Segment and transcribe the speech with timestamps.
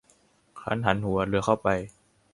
[0.61, 1.67] ครั้นหันหัวเรือเข้าไป